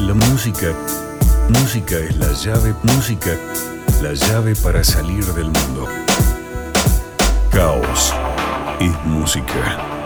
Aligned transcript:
La 0.00 0.14
música, 0.14 0.72
música 1.48 1.96
es 1.96 2.16
la 2.16 2.32
llave, 2.32 2.72
música, 2.84 3.30
la 4.00 4.14
llave 4.14 4.54
para 4.54 4.84
salir 4.84 5.24
del 5.34 5.46
mundo. 5.46 5.88
Caos 7.50 8.14
es 8.78 9.04
música. 9.04 9.97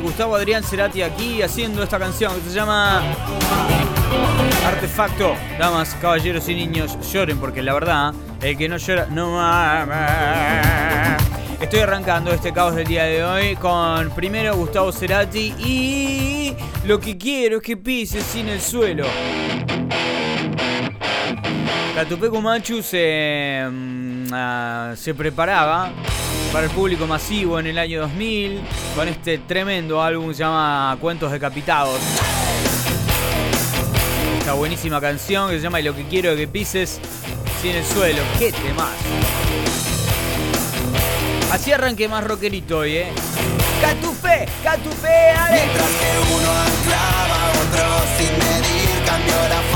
Gustavo 0.00 0.36
Adrián 0.36 0.62
Cerati 0.62 1.02
aquí 1.02 1.42
haciendo 1.42 1.82
esta 1.82 1.98
canción 1.98 2.32
que 2.40 2.50
se 2.50 2.54
llama 2.54 3.02
Artefacto. 4.64 5.34
Damas, 5.58 5.96
caballeros 6.00 6.48
y 6.48 6.54
niños, 6.54 6.96
lloren 7.12 7.36
porque 7.38 7.62
la 7.62 7.74
verdad, 7.74 8.14
el 8.40 8.56
que 8.56 8.68
no 8.68 8.76
llora, 8.76 9.08
no 9.10 9.32
mama. 9.32 11.16
Estoy 11.60 11.80
arrancando 11.80 12.30
este 12.32 12.52
caos 12.52 12.76
del 12.76 12.86
día 12.86 13.04
de 13.04 13.24
hoy 13.24 13.56
con 13.56 14.10
primero 14.10 14.54
Gustavo 14.54 14.92
Cerati 14.92 15.52
y 15.58 16.54
lo 16.84 17.00
que 17.00 17.18
quiero 17.18 17.56
es 17.56 17.62
que 17.64 17.76
pises 17.76 18.22
sin 18.22 18.48
el 18.48 18.60
suelo. 18.60 19.04
La 21.96 22.04
Tupecu 22.04 22.40
Machu 22.40 22.82
se, 22.82 23.66
mm, 23.68 24.26
ah, 24.32 24.92
se 24.94 25.12
preparaba 25.12 25.90
para 26.52 26.66
el 26.66 26.72
público 26.72 27.06
masivo 27.06 27.58
en 27.58 27.66
el 27.66 27.78
año 27.78 28.00
2000 28.00 28.60
con 28.94 29.08
este 29.08 29.38
tremendo 29.38 30.02
álbum 30.02 30.32
se 30.32 30.40
llama 30.40 30.96
Cuentos 31.00 31.30
Decapitados. 31.32 32.00
Esta 34.38 34.52
buenísima 34.54 35.00
canción 35.00 35.50
que 35.50 35.56
se 35.56 35.62
llama 35.62 35.80
Y 35.80 35.82
lo 35.82 35.94
que 35.94 36.04
quiero 36.04 36.34
que 36.36 36.46
pises 36.48 37.00
sin 37.60 37.72
el 37.72 37.84
suelo. 37.84 38.22
¡Qué 38.38 38.52
temas! 38.52 38.92
Así 41.50 41.72
arranque 41.72 42.08
más 42.08 42.24
rockerito 42.24 42.78
hoy, 42.78 42.96
¿eh? 42.96 43.12
¡Catufé! 43.80 44.46
¡Catufé! 44.62 45.30
¡Ale! 45.30 45.62
Sin 48.18 48.32
medir, 48.38 49.04
cambió 49.04 49.34
la 49.48 49.75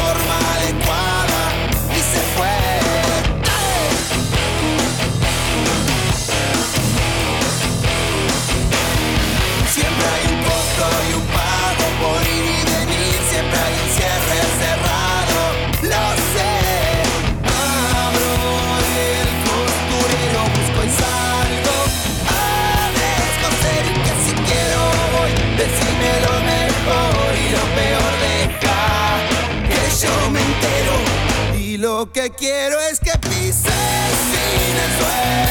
lo 32.00 32.10
que 32.10 32.30
quiero 32.30 32.80
es 32.80 32.98
que 32.98 33.12
pises 33.18 33.62
sin. 33.62 35.49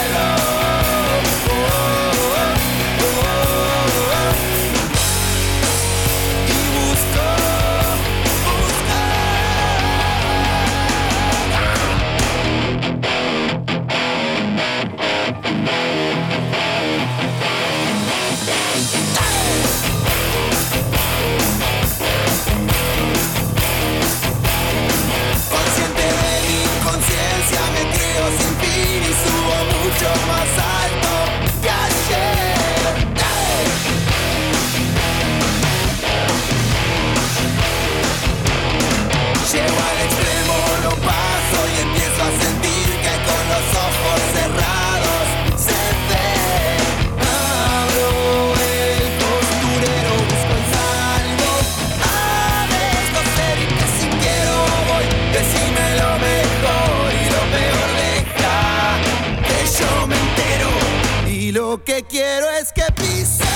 Lo 61.52 61.84
que 61.84 62.04
quiero 62.04 62.50
es 62.52 62.72
que 62.74 62.84
pises 62.94 63.48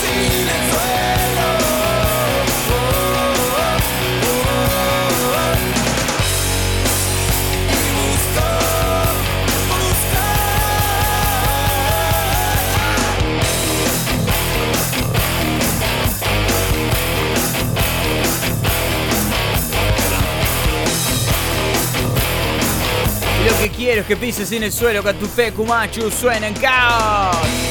sin 0.00 0.48
el 0.48 0.70
suelo. 0.70 1.56
Y 3.12 3.15
quiero 23.70 24.06
que 24.06 24.16
pises 24.16 24.52
en 24.52 24.62
el 24.62 24.72
suelo, 24.72 25.02
Catupé, 25.02 25.52
Kumachu, 25.52 26.10
suena 26.10 26.48
en 26.48 26.54
caos. 26.54 27.65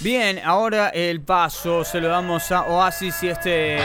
Bien, 0.00 0.40
ahora 0.42 0.88
el 0.88 1.20
paso 1.20 1.84
se 1.84 2.00
lo 2.00 2.08
damos 2.08 2.50
a 2.52 2.62
Oasis 2.62 3.22
y 3.22 3.28
este 3.28 3.76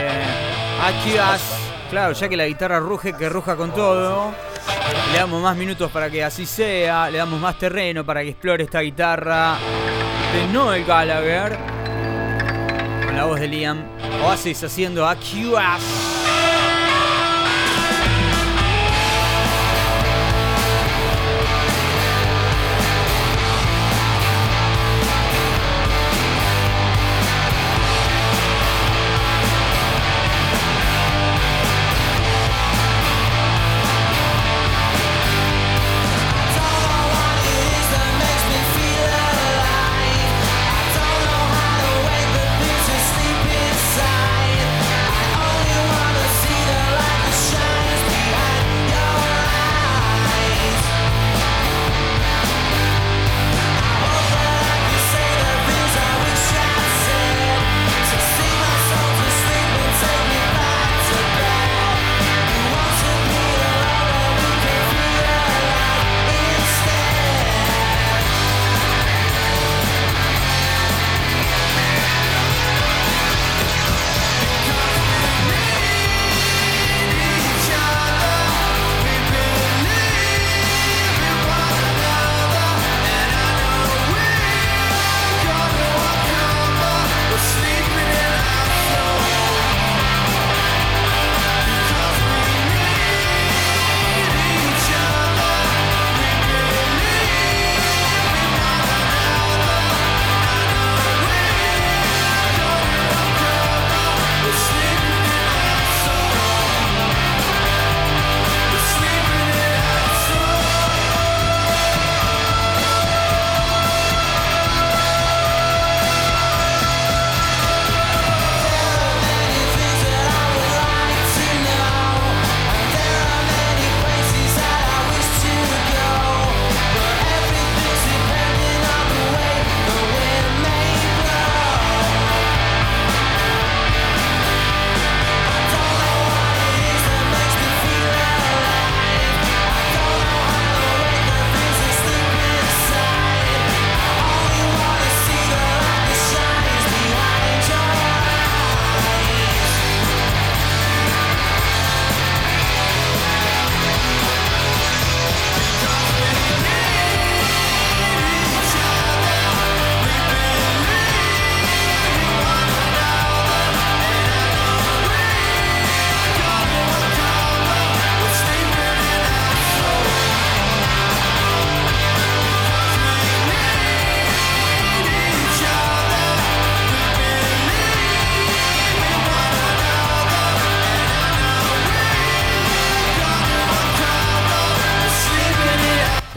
Akias. 0.82 1.42
Claro, 1.90 2.14
ya 2.14 2.30
que 2.30 2.38
la 2.38 2.48
guitarra 2.48 2.80
ruge, 2.80 3.12
que 3.18 3.28
ruja 3.28 3.58
con 3.58 3.74
todo. 3.74 4.34
Le 5.12 5.18
damos 5.18 5.42
más 5.42 5.58
minutos 5.58 5.92
para 5.92 6.10
que 6.10 6.24
así 6.24 6.46
sea. 6.46 7.10
Le 7.10 7.18
damos 7.18 7.38
más 7.42 7.60
terreno 7.60 8.06
para 8.06 8.22
que 8.22 8.30
explore 8.30 8.64
esta 8.64 8.80
guitarra 8.80 9.58
de 10.34 10.48
Noel 10.54 10.86
Gallagher. 10.86 11.58
Con 13.06 13.16
la 13.18 13.26
voz 13.26 13.42
de 13.42 13.50
Liam. 13.50 13.84
Oasis 14.24 14.64
haciendo 14.64 15.06
Akias. 15.06 16.15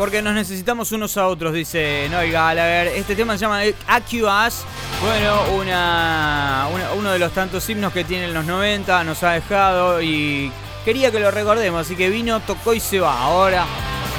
Porque 0.08 0.22
nos 0.22 0.32
necesitamos 0.32 0.90
unos 0.92 1.18
a 1.18 1.26
otros, 1.26 1.52
dice 1.52 2.08
Noel 2.10 2.32
Gallagher. 2.32 2.86
Este 2.96 3.14
tema 3.14 3.34
se 3.34 3.40
llama 3.42 3.60
Accus. 3.86 4.64
Bueno, 5.02 5.42
una- 5.54 6.66
uno 6.96 7.10
de 7.12 7.18
los 7.18 7.30
tantos 7.32 7.68
himnos 7.68 7.92
que 7.92 8.04
tiene 8.04 8.24
en 8.24 8.32
los 8.32 8.46
90 8.46 9.04
nos 9.04 9.22
ha 9.22 9.32
dejado 9.32 10.00
y 10.00 10.50
quería 10.82 11.10
que 11.10 11.20
lo 11.20 11.30
recordemos, 11.30 11.82
así 11.82 11.94
que 11.94 12.08
vino, 12.08 12.40
tocó 12.40 12.72
y 12.72 12.80
se 12.80 13.00
va. 13.00 13.20
Ahora, 13.20 13.66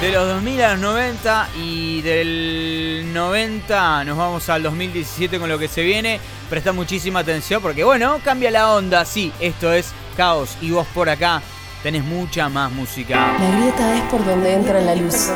de 0.00 0.12
los 0.12 0.28
2000 0.28 0.62
a 0.62 0.70
los 0.74 0.80
90 0.80 1.48
y 1.60 2.02
del 2.02 3.10
90 3.12 4.04
nos 4.04 4.16
vamos 4.16 4.48
al 4.48 4.62
2017 4.62 5.40
con 5.40 5.48
lo 5.48 5.58
que 5.58 5.66
se 5.66 5.82
viene. 5.82 6.20
Presta 6.48 6.70
muchísima 6.70 7.18
atención 7.18 7.60
porque, 7.60 7.82
bueno, 7.82 8.20
cambia 8.24 8.52
la 8.52 8.70
onda. 8.74 9.04
Sí, 9.04 9.32
esto 9.40 9.72
es 9.72 9.90
caos 10.16 10.50
y 10.62 10.70
vos 10.70 10.86
por 10.94 11.08
acá 11.08 11.42
tenés 11.82 12.04
mucha 12.04 12.48
más 12.48 12.70
música. 12.72 13.16
La 13.38 13.50
grieta 13.56 13.96
es 13.96 14.02
por 14.04 14.24
donde 14.24 14.54
entra 14.54 14.80
la 14.80 14.94
luz. 14.94 15.30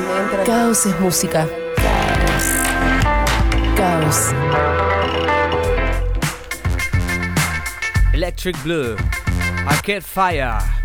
Caos 0.44 0.86
es 0.86 1.00
música. 1.00 1.46
Caos. 3.76 4.30
Electric 8.12 8.62
Blue, 8.62 8.96
Arcade 9.66 10.00
Fire. 10.00 10.83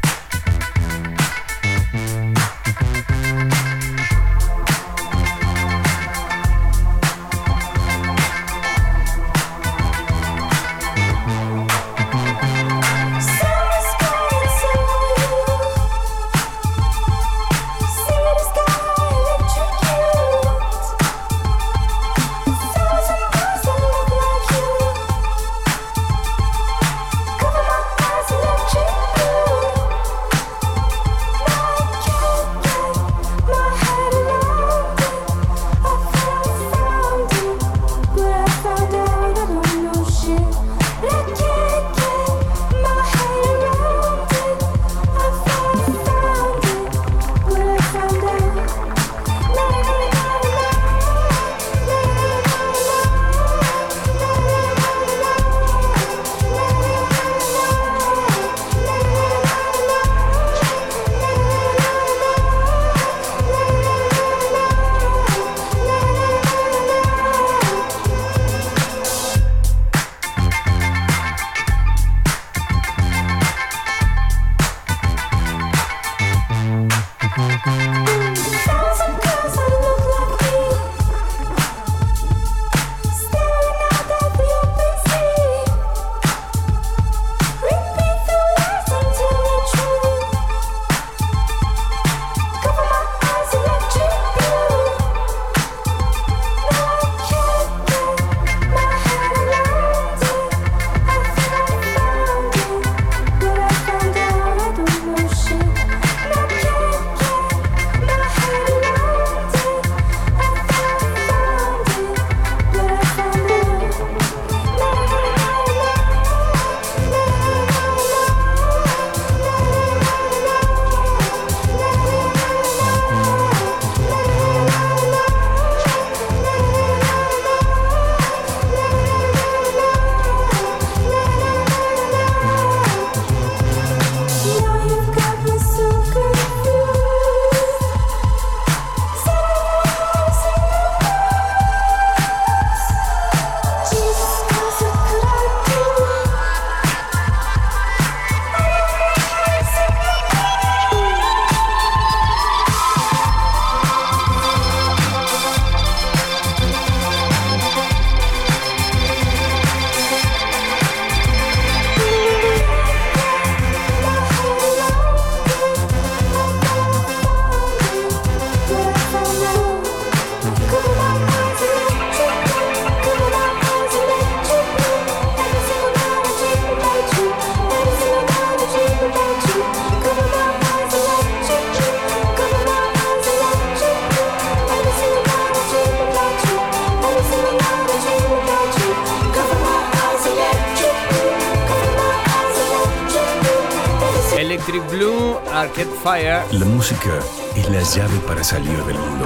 Fire. 196.04 196.44
La 196.52 196.66
música 196.66 197.20
es 197.56 197.70
la 197.70 197.82
llave 197.82 198.20
para 198.26 198.44
salir 198.44 198.78
del 198.86 198.98
mundo. 198.98 199.26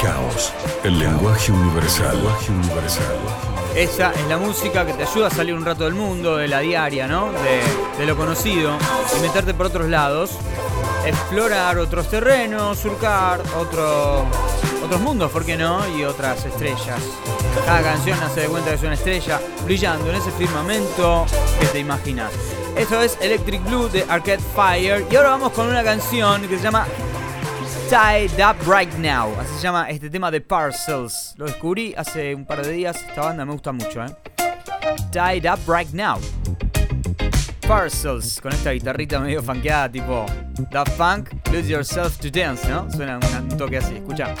Caos. 0.00 0.52
El 0.84 0.98
lenguaje 0.98 1.50
universal. 1.50 2.14
lenguaje 2.14 2.52
universal. 2.52 3.16
Esa 3.74 4.12
es 4.12 4.26
la 4.28 4.36
música 4.36 4.86
que 4.86 4.92
te 4.92 5.02
ayuda 5.02 5.26
a 5.26 5.30
salir 5.30 5.54
un 5.54 5.64
rato 5.64 5.84
del 5.84 5.94
mundo, 5.94 6.36
de 6.36 6.46
la 6.46 6.60
diaria, 6.60 7.08
¿no? 7.08 7.32
De, 7.32 7.62
de 7.98 8.06
lo 8.06 8.16
conocido 8.16 8.76
y 9.16 9.20
meterte 9.20 9.52
por 9.54 9.66
otros 9.66 9.88
lados. 9.88 10.30
Explorar 11.04 11.78
otros 11.78 12.08
terrenos, 12.08 12.78
surcar 12.78 13.40
otro, 13.58 14.24
otros 14.84 15.00
mundos, 15.00 15.30
¿por 15.32 15.44
qué 15.44 15.56
no? 15.56 15.80
Y 15.96 16.04
otras 16.04 16.44
estrellas. 16.44 17.00
Cada 17.66 17.82
canción 17.82 18.22
hace 18.22 18.42
de 18.42 18.46
cuenta 18.48 18.70
que 18.70 18.76
es 18.76 18.82
una 18.82 18.94
estrella 18.94 19.40
brillando 19.64 20.10
en 20.10 20.16
ese 20.16 20.30
firmamento 20.30 21.26
que 21.58 21.66
te 21.66 21.80
imaginas. 21.80 22.30
Eso 22.76 23.00
es 23.00 23.18
Electric 23.20 23.62
Blue 23.64 23.88
de 23.88 24.04
Arcade 24.08 24.40
Fire. 24.54 25.04
Y 25.10 25.16
ahora 25.16 25.30
vamos 25.30 25.52
con 25.52 25.68
una 25.68 25.84
canción 25.84 26.42
que 26.48 26.56
se 26.56 26.64
llama 26.64 26.86
Tied 27.88 28.32
Up 28.42 28.56
Right 28.66 28.92
Now. 28.94 29.34
Así 29.38 29.54
se 29.56 29.62
llama 29.62 29.90
este 29.90 30.08
tema 30.08 30.30
de 30.30 30.40
Parcels. 30.40 31.34
Lo 31.36 31.46
descubrí 31.46 31.94
hace 31.96 32.34
un 32.34 32.46
par 32.46 32.64
de 32.64 32.72
días. 32.72 32.96
Esta 32.96 33.20
banda 33.22 33.44
me 33.44 33.52
gusta 33.52 33.72
mucho, 33.72 34.02
¿eh? 34.02 34.16
Tied 35.10 35.44
Up 35.50 35.60
Right 35.66 35.90
Now. 35.92 36.18
Parcels, 37.68 38.40
con 38.40 38.52
esta 38.52 38.72
guitarrita 38.72 39.20
medio 39.20 39.42
funkeada, 39.42 39.90
tipo 39.90 40.26
Daft 40.70 40.96
Punk, 40.96 41.30
Lose 41.52 41.68
Yourself 41.68 42.18
to 42.18 42.28
Dance, 42.30 42.68
¿no? 42.68 42.90
Suena 42.90 43.18
un 43.18 43.56
toque 43.56 43.78
así, 43.78 43.96
escucha. 43.96 44.34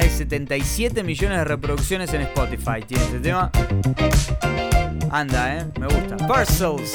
Hay 0.00 0.08
77 0.08 1.02
millones 1.02 1.38
de 1.38 1.44
reproducciones 1.44 2.12
en 2.14 2.22
Spotify. 2.22 2.82
Tiene 2.86 3.04
este 3.04 3.18
tema. 3.18 3.50
Anda, 5.10 5.56
¿eh? 5.58 5.66
Me 5.78 5.86
gusta. 5.86 6.16
Parcels. 6.26 6.92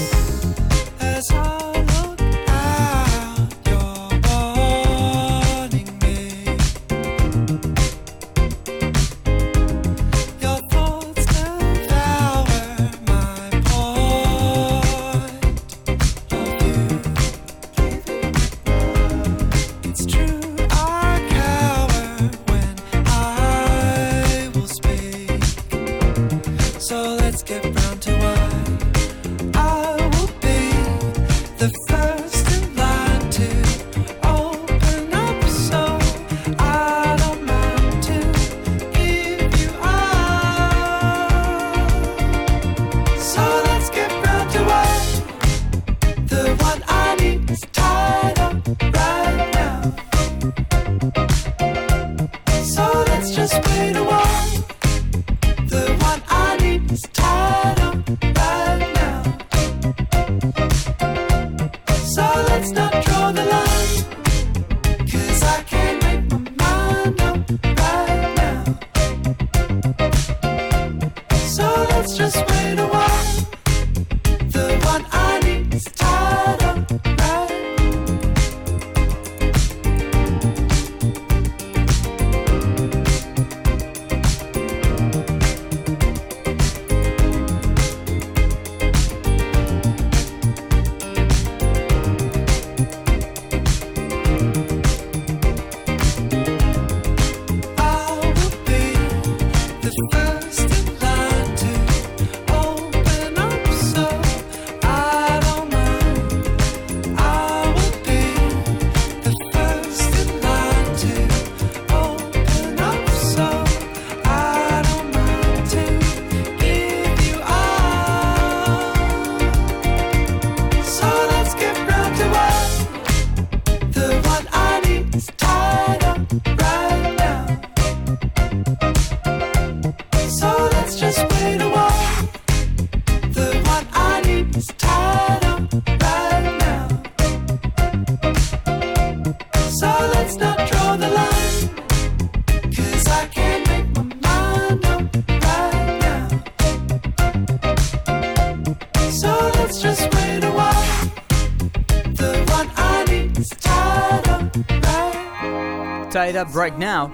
Up 156.36 156.56
right 156.56 156.78
now. 156.78 157.12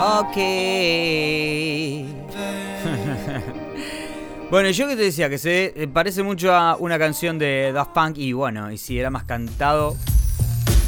Ok. 0.00 0.36
bueno, 4.50 4.70
yo 4.70 4.88
que 4.88 4.96
te 4.96 5.02
decía 5.02 5.28
que 5.28 5.36
se 5.38 5.88
parece 5.92 6.22
mucho 6.22 6.54
a 6.54 6.76
una 6.76 6.98
canción 6.98 7.38
de 7.38 7.72
Daft 7.72 7.92
Punk 7.92 8.16
y 8.18 8.32
bueno, 8.32 8.72
y 8.72 8.78
si 8.78 8.98
era 8.98 9.10
más 9.10 9.24
cantado 9.24 9.94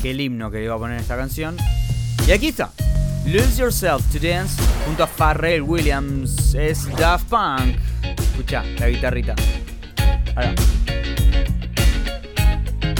que 0.00 0.12
el 0.12 0.20
himno 0.20 0.50
que 0.50 0.64
iba 0.64 0.74
a 0.74 0.78
poner 0.78 0.96
en 0.96 1.02
esta 1.02 1.16
canción. 1.16 1.58
Y 2.26 2.32
aquí 2.32 2.48
está. 2.48 2.72
Lose 3.26 3.60
Yourself 3.60 4.02
to 4.12 4.18
Dance 4.18 4.60
junto 4.86 5.04
a 5.04 5.06
Pharrell 5.06 5.62
Williams. 5.62 6.54
Es 6.54 6.88
Daft 6.96 7.28
Punk. 7.28 7.76
Escucha 8.18 8.64
la 8.78 8.88
guitarrita. 8.88 9.34
Caos. 10.34 10.54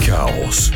Caos. 0.05 0.71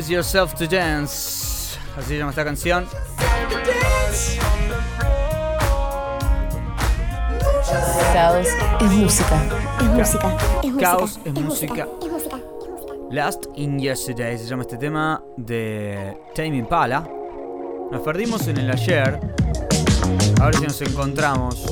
Lose 0.00 0.14
Yourself 0.14 0.54
to 0.54 0.66
Dance. 0.66 1.78
Así 1.94 2.08
se 2.08 2.16
llama 2.16 2.30
esta 2.30 2.42
canción. 2.42 2.86
Caos 8.14 8.46
es 8.80 8.90
música. 8.92 9.42
Es 9.78 9.86
música, 9.88 10.36
es 10.62 10.70
música. 10.70 10.80
Caos 10.80 11.20
es 11.22 11.34
música. 11.34 11.86
Es 12.02 12.10
música. 12.10 12.36
Last 13.10 13.44
in 13.56 13.78
Yesterday 13.78 14.38
se 14.38 14.46
llama 14.46 14.62
este 14.62 14.78
tema 14.78 15.22
de 15.36 16.16
Tame 16.34 16.56
Impala. 16.56 17.06
Nos 17.92 18.00
perdimos 18.00 18.48
en 18.48 18.56
el 18.56 18.70
ayer. 18.70 19.20
A 20.40 20.46
ver 20.46 20.56
si 20.56 20.62
nos 20.62 20.80
encontramos. 20.80 21.66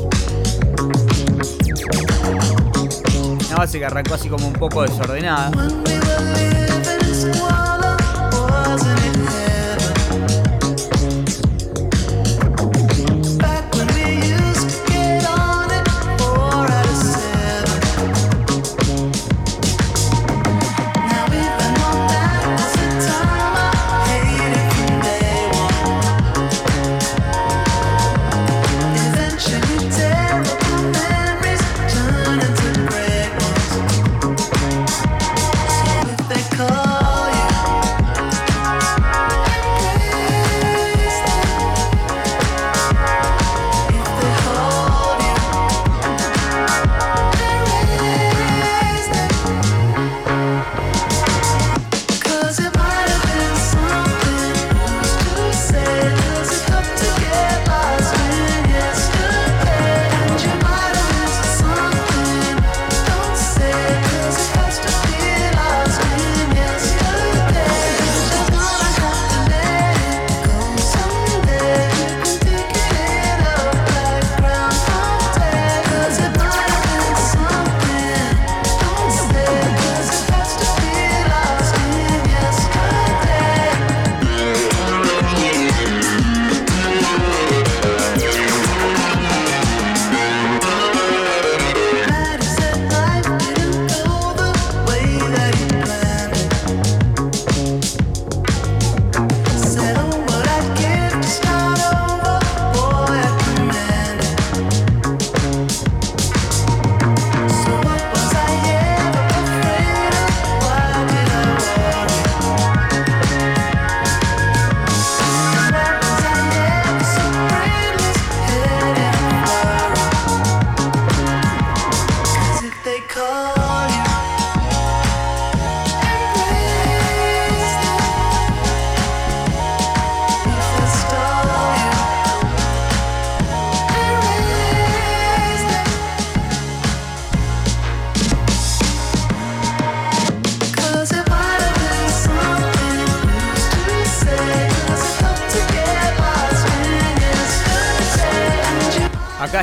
Una 3.17 3.57
base 3.57 3.79
que 3.79 3.87
arrancó 3.87 4.17
así 4.17 4.29
como 4.29 4.47
un 4.47 4.53
poco 4.53 4.83
desordenada. 4.83 5.51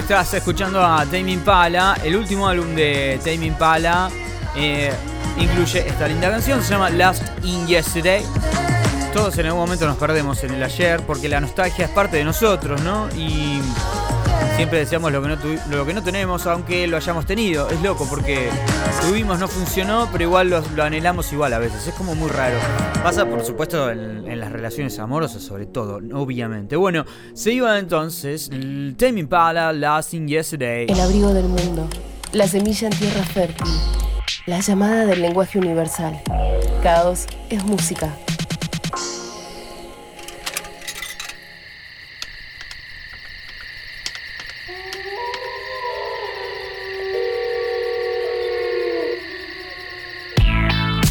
Estás 0.06 0.36
escuchando 0.36 0.86
a 0.86 1.04
Tame 1.04 1.32
Impala. 1.32 1.98
El 2.04 2.16
último 2.16 2.48
álbum 2.48 2.76
de 2.76 3.20
Tame 3.24 3.48
Impala 3.48 4.12
eh, 4.56 4.94
incluye 5.36 5.88
esta 5.88 6.08
linda 6.08 6.30
canción. 6.30 6.62
Se 6.62 6.74
llama 6.74 6.92
Last 6.92 7.24
in 7.42 7.66
Yesterday. 7.66 8.24
Todos 9.16 9.36
en 9.40 9.48
algún 9.48 9.62
momento 9.62 9.88
nos 9.88 9.98
perdemos 9.98 10.44
en 10.44 10.54
el 10.54 10.62
ayer 10.62 11.02
porque 11.02 11.28
la 11.28 11.40
nostalgia 11.40 11.86
es 11.86 11.92
parte 11.92 12.18
de 12.18 12.24
nosotros, 12.24 12.82
¿no? 12.82 13.10
Y 13.18 13.60
siempre 14.56 14.80
deseamos 14.80 15.12
lo 15.12 15.22
que 15.22 15.28
no, 15.28 15.38
lo 15.70 15.86
que 15.86 15.94
no 15.94 16.02
tenemos, 16.02 16.46
aunque 16.48 16.88
lo 16.88 16.98
hayamos 16.98 17.26
tenido. 17.26 17.70
Es 17.70 17.82
loco 17.82 18.08
porque 18.10 18.50
tuvimos, 19.02 19.40
no 19.40 19.48
funcionó, 19.48 20.08
pero 20.12 20.24
igual 20.24 20.50
lo, 20.50 20.84
anhelamos 20.84 21.32
igual 21.34 21.54
a 21.54 21.60
veces. 21.60 21.88
Es 21.88 21.94
como 21.94 22.16
muy 22.16 22.30
raro. 22.30 22.58
Pasa, 23.04 23.26
por 23.26 23.44
supuesto, 23.44 23.92
en, 23.92 24.40
las 24.40 24.52
relaciones 24.52 24.98
amorosas, 25.00 25.44
sobre 25.44 25.66
todo, 25.66 26.00
obviamente. 26.14 26.76
Bueno, 26.76 27.06
se 27.34 27.54
iba 27.54 27.78
entonces 27.80 28.50
Tame 28.98 29.22
Impala, 29.22 29.72
Last 29.72 30.14
in 30.14 30.28
Yesterday. 30.28 30.88
El 30.90 31.00
abrigo 31.00 31.34
del 31.34 31.46
mundo. 31.46 31.88
La 32.34 32.48
semilla 32.48 32.88
en 32.90 32.98
tierra 32.98 33.24
fértil. 33.24 33.68
La 34.46 34.60
llamada 34.60 35.06
del 35.06 35.22
lenguaje 35.22 35.58
universal. 35.58 36.22
Caos 36.84 37.28
es 37.50 37.64
música. 37.64 38.14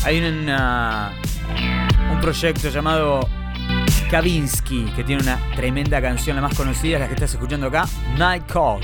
Hay 0.05 0.19
una- 0.21 1.13
un 2.13 2.21
proyecto 2.21 2.69
llamado 2.69 3.29
Kavinsky 4.11 4.85
que 4.95 5.03
tiene 5.05 5.23
una 5.23 5.39
tremenda 5.57 6.01
canción, 6.01 6.37
la 6.37 6.43
más 6.43 6.55
conocida, 6.55 6.99
la 6.99 7.07
que 7.09 7.15
estás 7.15 7.33
escuchando 7.33 7.69
acá, 7.69 7.87
Night 8.17 8.45
Call. 8.47 8.81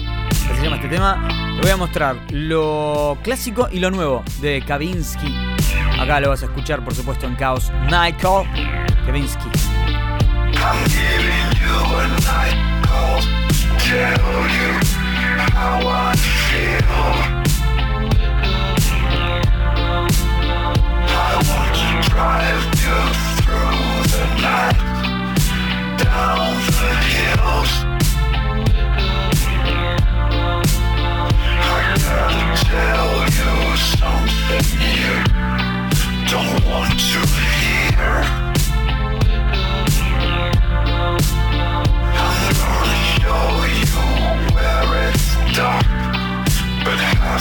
Se 0.57 0.63
llama 0.65 0.77
este 0.77 0.89
tema. 0.89 1.29
Te 1.57 1.61
voy 1.63 1.71
a 1.71 1.77
mostrar 1.77 2.17
lo 2.31 3.17
clásico 3.23 3.69
y 3.71 3.79
lo 3.81 3.91
nuevo 3.91 4.23
de 4.41 4.63
Kavinsky. 4.67 5.35
Acá 6.01 6.21
lo 6.21 6.31
vas 6.31 6.43
a 6.43 6.47
escuchar, 6.47 6.83
por 6.83 6.95
supuesto, 6.95 7.27
en 7.27 7.35
Caos. 7.37 7.71
Night 7.91 8.17
Call, 8.21 8.47
Kavinsky. 9.07 9.49
I'm 10.57 10.85
giving 10.89 11.53
you 11.63 11.97
a 11.97 12.09
night 12.09 12.57
call 12.87 13.21
you 13.91 14.81
how 15.55 15.87
I. 15.89 17.39
but 22.21 22.43
have 22.43 22.71
It's 46.93 47.09
hard 47.09 47.41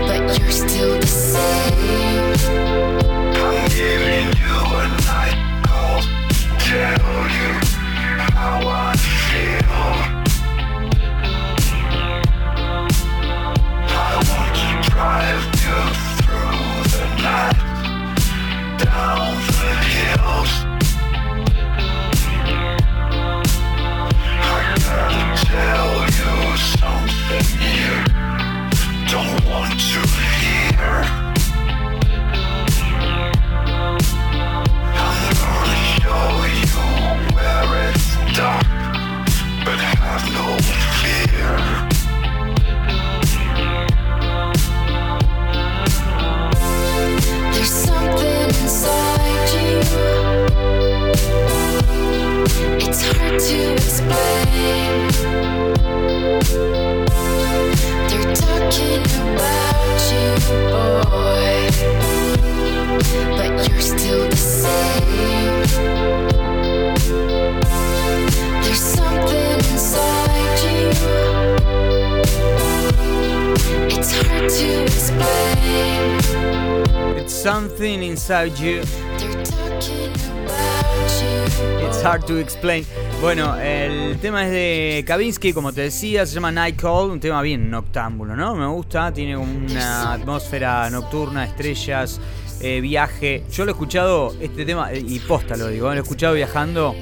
It's 81.85 82.01
hard 82.01 82.25
to 82.27 82.37
explain. 82.37 82.85
Bueno, 83.19 83.57
el 83.59 84.17
tema 84.19 84.45
es 84.45 84.51
de 84.51 85.03
Kavinsky, 85.05 85.51
como 85.51 85.73
te 85.73 85.81
decía, 85.81 86.25
se 86.25 86.35
llama 86.35 86.49
Night 86.49 86.79
Call, 86.79 87.11
un 87.11 87.19
tema 87.19 87.41
bien 87.41 87.69
noctámbulo, 87.69 88.37
¿no? 88.37 88.55
Me 88.55 88.65
gusta, 88.67 89.11
tiene 89.11 89.35
una 89.35 90.13
atmósfera 90.13 90.89
nocturna, 90.89 91.43
estrellas, 91.43 92.21
eh, 92.61 92.79
viaje. 92.79 93.43
Yo 93.51 93.65
lo 93.65 93.71
he 93.71 93.73
escuchado, 93.73 94.33
este 94.39 94.63
tema, 94.63 94.93
eh, 94.93 95.03
y 95.05 95.19
posta 95.19 95.57
lo 95.57 95.67
digo, 95.67 95.91
¿eh? 95.91 95.95
lo 95.95 95.99
he 95.99 96.03
escuchado 96.03 96.33
viajando. 96.33 96.95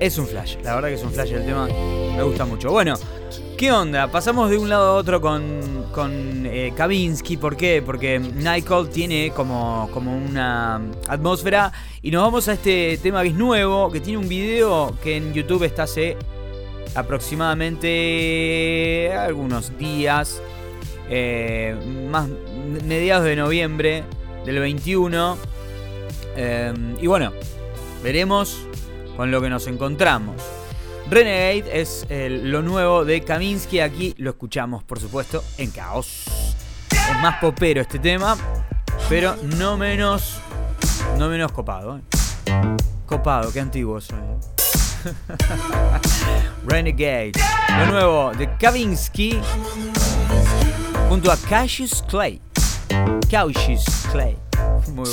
Es 0.00 0.18
un 0.18 0.26
flash, 0.26 0.56
la 0.64 0.74
verdad 0.74 0.88
que 0.88 0.94
es 0.94 1.04
un 1.04 1.12
flash 1.12 1.30
el 1.30 1.44
tema, 1.44 1.68
me 1.68 2.22
gusta 2.24 2.44
mucho. 2.46 2.72
Bueno, 2.72 2.96
¿qué 3.56 3.70
onda? 3.70 4.10
Pasamos 4.10 4.50
de 4.50 4.58
un 4.58 4.68
lado 4.68 4.88
a 4.88 4.94
otro 4.94 5.20
con, 5.20 5.60
con 5.94 6.44
eh, 6.44 6.72
Kavinsky, 6.76 7.36
¿por 7.36 7.56
qué? 7.56 7.80
Porque 7.84 8.18
Night 8.18 8.64
Call 8.64 8.88
tiene 8.90 9.30
como, 9.34 9.88
como 9.92 10.16
una 10.16 10.80
atmósfera 11.06 11.72
y 12.02 12.10
nos 12.10 12.22
vamos 12.22 12.48
a 12.48 12.54
este 12.54 12.98
tema 13.00 13.22
que 13.22 13.28
es 13.28 13.34
nuevo, 13.34 13.92
que 13.92 14.00
tiene 14.00 14.18
un 14.18 14.28
video 14.28 14.96
que 15.02 15.16
en 15.16 15.32
YouTube 15.32 15.62
está 15.62 15.84
hace 15.84 16.16
aproximadamente 16.96 19.12
algunos 19.16 19.78
días, 19.78 20.42
eh, 21.08 21.76
más 22.10 22.28
mediados 22.84 23.24
de 23.24 23.36
noviembre 23.36 24.02
del 24.44 24.58
21. 24.58 25.38
Eh, 26.36 26.74
y 27.00 27.06
bueno, 27.06 27.32
veremos 28.02 28.66
con 29.16 29.30
lo 29.30 29.40
que 29.40 29.48
nos 29.48 29.68
encontramos. 29.68 30.42
Renegade 31.10 31.64
es 31.80 32.06
el- 32.08 32.50
lo 32.50 32.62
nuevo 32.62 33.04
de 33.04 33.22
Kaminsky. 33.22 33.80
Aquí 33.80 34.14
lo 34.18 34.30
escuchamos, 34.30 34.82
por 34.84 34.98
supuesto, 35.00 35.44
en 35.58 35.70
Caos. 35.70 36.24
Es 36.90 37.18
más 37.20 37.36
popero 37.40 37.82
este 37.82 37.98
tema, 37.98 38.36
pero 39.08 39.36
no 39.42 39.76
menos, 39.76 40.36
no 41.18 41.28
menos 41.28 41.52
copado. 41.52 41.98
¿eh? 41.98 42.00
Copado, 43.06 43.52
qué 43.52 43.60
antiguo 43.60 44.00
soy. 44.00 44.18
¿eh? 44.18 44.40
Renegade, 46.66 47.32
lo 47.78 47.86
nuevo 47.86 48.32
de 48.32 48.56
Kavinsky 48.56 49.38
junto 51.10 51.30
a 51.30 51.36
Cassius 51.36 52.02
Clay. 52.08 52.40
Cassius 53.30 53.84
Clay. 54.10 54.38
Muy 54.88 55.04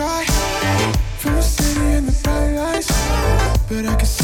cry 0.00 0.24
from 1.18 1.34
the 1.34 1.42
city 1.42 1.80
and 1.80 2.08
the 2.08 2.22
bright 2.22 2.54
lights, 2.54 2.88
but 3.68 3.84
I 3.84 3.94
can. 3.96 4.06
see. 4.06 4.19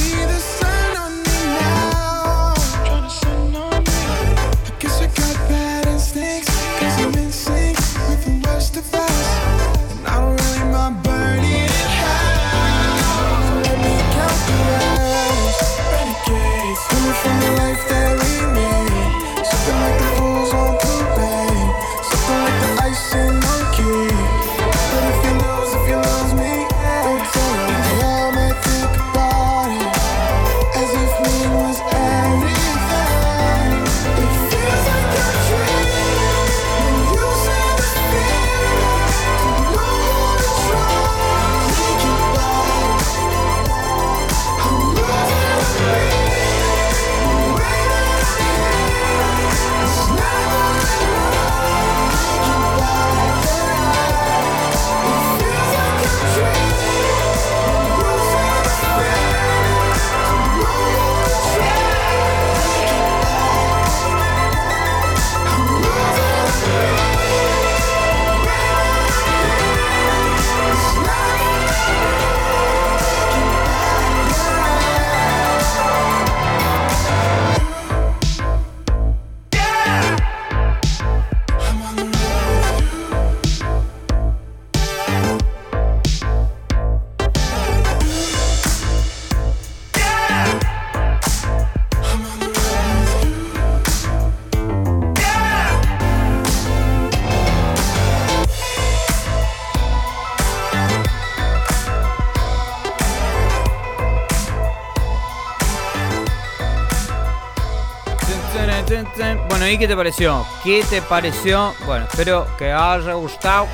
Bueno, 109.66 109.74
¿y 109.74 109.78
qué 109.80 109.88
te 109.88 109.96
pareció? 109.96 110.46
¿Qué 110.62 110.84
te 110.88 111.02
pareció? 111.02 111.74
Bueno, 111.86 112.06
espero 112.08 112.46
que 112.56 112.70
haya 112.70 113.14
gustado. 113.14 113.66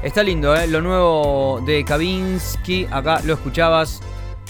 Está 0.00 0.22
lindo, 0.22 0.54
¿eh? 0.54 0.68
Lo 0.68 0.80
nuevo 0.80 1.60
de 1.66 1.84
Kavinsky. 1.84 2.86
Acá 2.88 3.20
lo 3.24 3.34
escuchabas. 3.34 4.00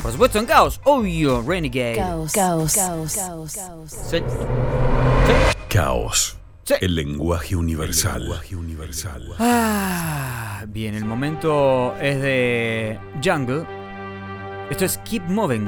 Por 0.02 0.12
supuesto 0.12 0.38
en 0.38 0.44
Caos. 0.44 0.78
Obvio, 0.84 1.40
Renegade. 1.40 1.96
Caos, 1.96 2.32
caos, 2.32 2.74
caos, 2.74 3.14
caos, 3.14 3.54
caos. 3.54 3.90
Sí. 4.10 4.18
Caos. 5.70 6.36
Sí. 6.64 6.74
El 6.82 6.96
lenguaje 6.96 7.56
universal. 7.56 8.38
universal. 8.52 9.36
Ah, 9.38 10.64
bien, 10.68 10.94
el 10.94 11.06
momento 11.06 11.94
es 11.98 12.20
de 12.20 12.98
Jungle. 13.24 13.64
Esto 14.68 14.84
es 14.84 14.98
Keep 14.98 15.22
Moving. 15.30 15.66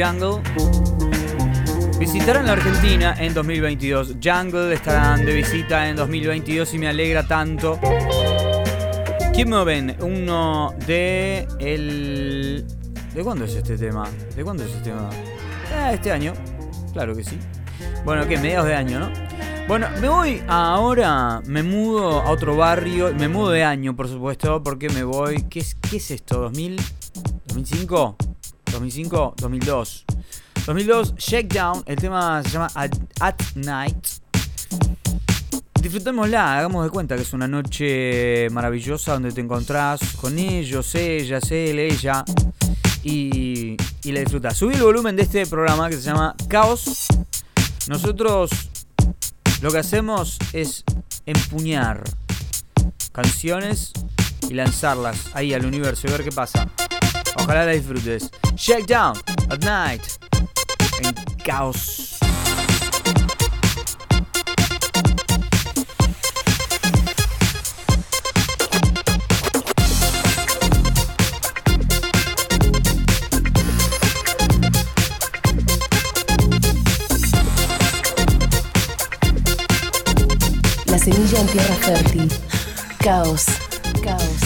Jungle. 0.00 0.40
Visitarán 1.98 2.46
la 2.46 2.52
Argentina 2.52 3.14
en 3.18 3.34
2022. 3.34 4.16
Jungle 4.22 4.72
estarán 4.72 5.26
de 5.26 5.34
visita 5.34 5.90
en 5.90 5.96
2022 5.96 6.72
y 6.72 6.78
me 6.78 6.88
alegra 6.88 7.26
tanto. 7.26 7.78
Keep 9.34 9.48
Moving, 9.48 9.96
uno 10.00 10.74
de 10.86 11.46
el... 11.58 12.64
¿De 13.14 13.22
cuándo 13.22 13.44
es 13.44 13.54
este 13.54 13.76
tema? 13.76 14.08
¿De 14.34 14.42
cuándo 14.42 14.64
es 14.64 14.70
este 14.70 14.90
tema? 14.90 15.10
Ah, 15.76 15.92
este 15.92 16.10
año. 16.12 16.32
Claro 16.94 17.14
que 17.14 17.22
sí. 17.22 17.38
Bueno, 18.02 18.26
que 18.26 18.38
mediados 18.38 18.68
de 18.68 18.76
año, 18.76 19.00
¿no? 19.00 19.10
Bueno, 19.68 19.86
me 20.00 20.08
voy 20.08 20.42
ahora, 20.48 21.42
me 21.44 21.62
mudo 21.62 22.22
a 22.22 22.30
otro 22.30 22.56
barrio, 22.56 23.12
me 23.14 23.28
mudo 23.28 23.50
de 23.50 23.64
año, 23.64 23.94
por 23.94 24.08
supuesto, 24.08 24.62
porque 24.62 24.88
me 24.88 25.04
voy. 25.04 25.42
¿Qué 25.50 25.60
es, 25.60 25.74
qué 25.74 25.98
es 25.98 26.10
esto? 26.10 26.50
¿2000? 26.50 26.80
¿2005? 27.48 28.39
¿2005? 28.72 29.34
2002. 29.36 30.04
2002, 30.66 31.14
Shakedown, 31.16 31.82
el 31.86 31.96
tema 31.96 32.42
se 32.42 32.50
llama 32.50 32.68
At, 32.74 32.92
At 33.20 33.40
Night. 33.54 34.06
Disfrutémosla, 35.80 36.58
hagamos 36.58 36.84
de 36.84 36.90
cuenta 36.90 37.16
que 37.16 37.22
es 37.22 37.32
una 37.32 37.48
noche 37.48 38.48
maravillosa 38.50 39.14
donde 39.14 39.32
te 39.32 39.40
encontrás 39.40 40.00
con 40.20 40.38
ellos, 40.38 40.94
ellas, 40.94 41.50
él, 41.50 41.78
ella 41.78 42.22
y, 43.02 43.76
y 44.04 44.12
la 44.12 44.20
disfrutas. 44.20 44.56
Subí 44.56 44.74
el 44.74 44.82
volumen 44.82 45.16
de 45.16 45.22
este 45.22 45.46
programa 45.46 45.88
que 45.88 45.96
se 45.96 46.02
llama 46.02 46.34
Caos. 46.48 47.06
Nosotros 47.88 48.50
lo 49.62 49.70
que 49.70 49.78
hacemos 49.78 50.38
es 50.52 50.84
empuñar 51.24 52.04
canciones 53.12 53.92
y 54.48 54.54
lanzarlas 54.54 55.30
ahí 55.34 55.54
al 55.54 55.64
universo 55.64 56.06
y 56.06 56.10
ver 56.10 56.24
qué 56.24 56.32
pasa. 56.32 56.68
Ojalá 57.36 57.64
la 57.64 57.72
disfrutes. 57.72 58.30
Shakedown 58.56 59.16
at 59.50 59.62
night. 59.64 60.02
En 61.02 61.14
caos. 61.44 62.18
La 80.86 80.98
semilla 80.98 81.40
en 81.40 81.46
tierra 81.46 81.74
fértil. 81.74 82.28
Caos. 82.98 83.46
Caos. 84.02 84.39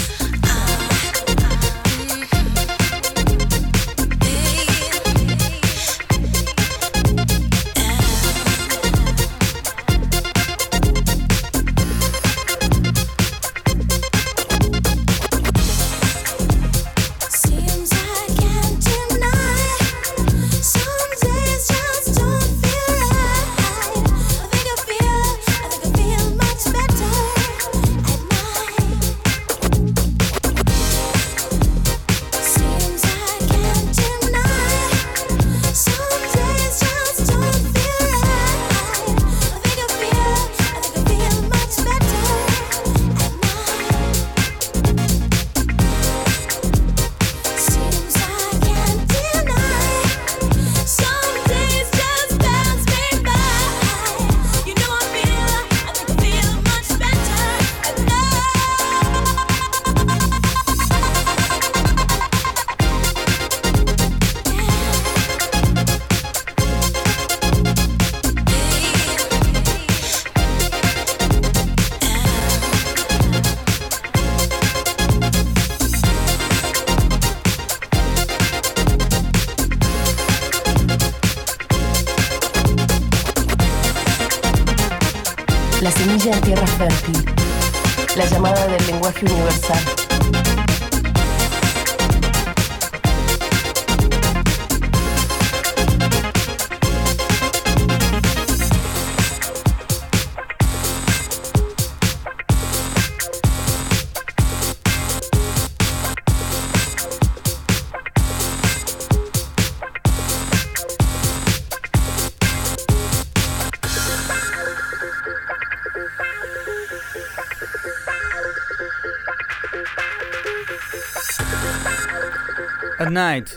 Night. 123.15 123.49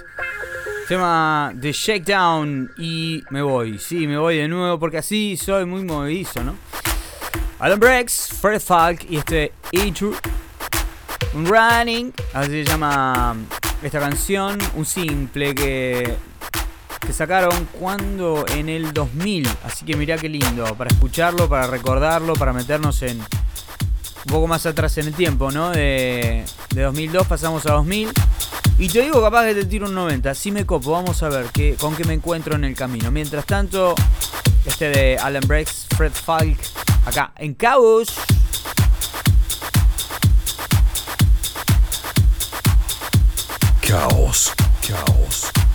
Tema 0.88 1.52
de 1.54 1.72
Shakedown 1.72 2.72
y 2.78 3.24
me 3.32 3.42
voy. 3.42 3.80
Sí, 3.80 4.06
me 4.06 4.18
voy 4.18 4.38
de 4.38 4.48
nuevo 4.48 4.80
porque 4.80 5.00
así 5.00 5.36
soy 5.36 5.66
muy 5.66 5.84
movedizo, 5.84 6.44
¿no? 6.44 6.56
Alan 7.58 7.80
Brex, 7.80 8.30
Fred 8.40 8.62
Falk 8.62 9.10
y 9.10 9.18
este 9.18 9.52
Intro 9.72 10.12
Running. 11.34 12.14
Así 12.34 12.52
se 12.52 12.66
llama 12.66 13.36
esta 13.82 14.00
canción. 14.00 14.60
Un 14.76 14.86
simple 14.86 15.56
que, 15.56 16.16
que 17.02 17.14
sacaron 17.14 17.68
cuando 17.80 18.46
en 18.48 18.70
el 18.70 18.94
2000. 18.94 19.50
Así 19.64 19.86
que 19.86 19.96
mirá 19.96 20.18
qué 20.18 20.30
lindo. 20.30 20.64
Para 20.76 20.92
escucharlo, 20.92 21.50
para 21.50 21.66
recordarlo, 21.66 22.34
para 22.34 22.54
meternos 22.54 23.02
en 23.02 23.18
un 23.20 24.32
poco 24.32 24.46
más 24.46 24.68
atrás 24.68 24.98
en 25.00 25.08
el 25.08 25.14
tiempo, 25.16 25.52
¿no? 25.52 25.72
De, 25.72 26.46
de 26.76 26.82
2002 26.84 27.26
pasamos 27.26 27.66
a 27.66 27.74
2000. 27.74 28.12
Y 28.80 28.90
te 28.90 29.02
digo 29.02 29.22
capaz 29.24 29.46
que 29.46 29.56
te 29.56 29.66
tiro 29.66 29.88
un 29.88 29.96
90. 29.96 30.36
Si 30.36 30.52
me 30.52 30.66
copo, 30.66 30.92
vamos 30.92 31.24
a 31.24 31.30
ver 31.30 31.48
qué, 31.52 31.76
con 31.80 31.96
qué 31.96 32.06
me 32.06 32.14
encuentro 32.14 32.56
en 32.56 32.64
el 32.64 32.76
camino. 32.76 33.10
Mientras 33.10 33.46
tanto, 33.46 33.96
este 34.66 34.90
de 34.90 35.18
Alan 35.18 35.44
Brex, 35.48 35.88
Fred 35.98 36.12
Falk, 36.12 36.60
acá 37.06 37.32
en. 37.38 37.56
Caos, 37.56 38.14
caos, 43.82 44.54
caos. 44.88 45.67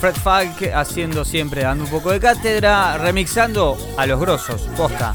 Fred 0.00 0.14
Falk 0.14 0.62
haciendo 0.74 1.24
siempre, 1.24 1.62
dando 1.62 1.84
un 1.84 1.90
poco 1.90 2.12
de 2.12 2.20
cátedra, 2.20 2.98
remixando 2.98 3.76
a 3.96 4.06
los 4.06 4.20
grosos, 4.20 4.62
posta. 4.76 5.14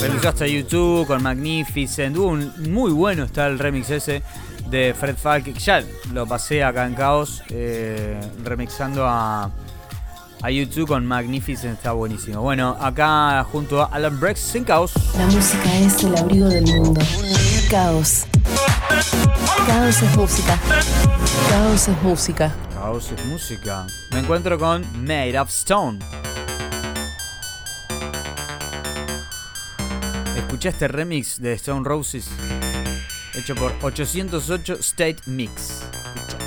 Remixó 0.00 0.30
hasta 0.30 0.46
YouTube 0.46 1.06
con 1.06 1.22
Magnificent. 1.22 2.16
Muy 2.16 2.90
bueno 2.90 3.24
está 3.24 3.46
el 3.46 3.58
remix 3.58 3.90
ese 3.90 4.22
de 4.70 4.94
Fred 4.98 5.16
Falk. 5.16 5.52
Ya 5.58 5.84
lo 6.12 6.26
pasé 6.26 6.64
acá 6.64 6.86
en 6.86 6.94
Caos, 6.94 7.42
eh, 7.50 8.18
remixando 8.42 9.06
a, 9.06 9.50
a 10.42 10.50
YouTube 10.50 10.88
con 10.88 11.04
Magnificent. 11.04 11.74
Está 11.74 11.92
buenísimo. 11.92 12.40
Bueno, 12.40 12.76
acá 12.80 13.44
junto 13.52 13.82
a 13.82 13.86
Alan 13.86 14.18
Brex 14.18 14.54
en 14.54 14.64
Caos. 14.64 14.92
La 15.18 15.26
música 15.26 15.76
es 15.78 16.02
el 16.02 16.16
abrigo 16.16 16.48
del 16.48 16.66
mundo. 16.66 17.00
Caos. 17.70 18.24
Caos 19.66 20.02
es 20.02 20.16
música. 20.16 20.58
Caos 21.50 21.88
es 21.88 22.02
música. 22.02 22.54
Caos 22.72 23.12
es 23.12 23.24
música. 23.26 23.86
Me 24.10 24.20
encuentro 24.20 24.58
con 24.58 24.84
Made 25.04 25.38
of 25.38 25.48
Stone. 25.48 25.98
Escuché 30.36 30.68
este 30.70 30.88
remix 30.88 31.40
de 31.40 31.54
Stone 31.54 31.82
Roses 31.84 32.28
hecho 33.34 33.54
por 33.54 33.72
808 33.82 34.74
State 34.80 35.16
Mix. 35.26 35.82
Escucha. 35.92 36.38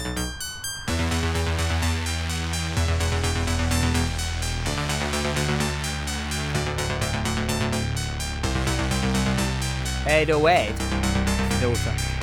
Eight 10.05 10.30
oh 10.32 10.47
eight. 10.47 10.75
Si 10.78 11.59
te 11.59 11.65
gusta. 11.65 12.16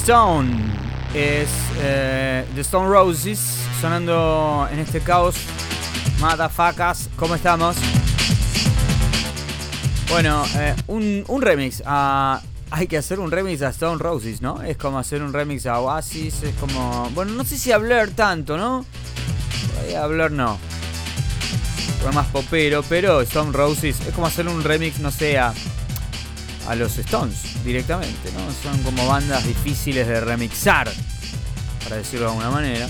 Stone 0.00 0.50
es 1.14 1.50
eh, 1.78 2.46
The 2.54 2.62
Stone 2.62 2.88
Roses 2.88 3.38
sonando 3.82 4.66
en 4.72 4.78
este 4.78 5.00
caos. 5.00 5.36
Motherfuckers, 6.18 7.10
¿cómo 7.16 7.34
estamos? 7.34 7.76
Bueno, 10.08 10.42
eh, 10.56 10.74
un, 10.86 11.22
un 11.28 11.42
remix. 11.42 11.82
Hay 11.86 12.86
que 12.88 12.96
hacer 12.96 13.20
un 13.20 13.30
remix 13.30 13.60
a 13.60 13.68
Stone 13.68 13.98
Roses, 13.98 14.40
¿no? 14.40 14.62
Es 14.62 14.78
como 14.78 14.98
hacer 14.98 15.22
un 15.22 15.34
remix 15.34 15.66
a 15.66 15.78
Oasis, 15.80 16.44
es 16.44 16.54
como. 16.54 17.10
Bueno, 17.14 17.32
no 17.32 17.44
sé 17.44 17.58
si 17.58 17.70
hablar 17.70 18.08
tanto, 18.08 18.56
¿no? 18.56 18.86
Por 19.74 19.84
ahí 19.84 19.94
hablar 19.94 20.30
no. 20.30 20.58
Fue 22.02 22.10
más 22.12 22.26
popero, 22.28 22.82
pero 22.88 23.20
Stone 23.20 23.52
Roses 23.52 24.00
es 24.00 24.14
como 24.14 24.26
hacer 24.26 24.48
un 24.48 24.64
remix, 24.64 24.98
no 24.98 25.10
sé, 25.10 25.38
a 26.68 26.74
los 26.74 26.96
Stones 26.98 27.62
directamente, 27.64 28.30
¿no? 28.32 28.40
Son 28.62 28.82
como 28.82 29.06
bandas 29.06 29.46
difíciles 29.46 30.06
de 30.06 30.20
remixar, 30.20 30.90
para 31.84 31.96
decirlo 31.96 32.26
de 32.26 32.30
alguna 32.32 32.50
manera. 32.50 32.88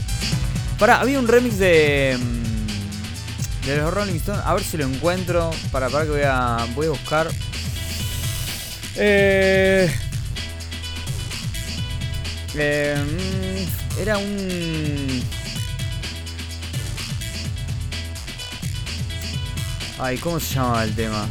Pará, 0.78 1.00
había 1.00 1.18
un 1.18 1.28
remix 1.28 1.58
de. 1.58 2.18
mm, 2.18 3.66
De 3.66 3.76
los 3.76 3.92
Rolling 3.92 4.14
Stones. 4.16 4.42
A 4.44 4.54
ver 4.54 4.64
si 4.64 4.76
lo 4.78 4.84
encuentro. 4.86 5.50
Para, 5.70 5.88
para 5.90 6.04
que 6.04 6.10
voy 6.10 6.22
a. 6.24 6.66
Voy 6.74 6.86
a 6.86 6.90
buscar. 6.90 7.30
Eh. 8.96 9.94
eh, 12.54 12.96
mm, 13.96 14.00
era 14.00 14.16
un. 14.18 15.22
Ay, 19.98 20.16
¿cómo 20.18 20.40
se 20.40 20.54
llamaba 20.54 20.84
el 20.84 20.94
tema? 20.94 21.26